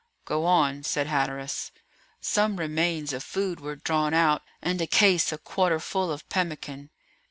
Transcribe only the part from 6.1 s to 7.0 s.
of pemmican.